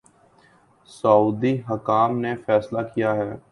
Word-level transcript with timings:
سعودی 0.89 1.53
حکام 1.69 2.19
نے 2.19 2.35
فیصلہ 2.45 2.81
کیا 2.93 3.15
ہے 3.15 3.31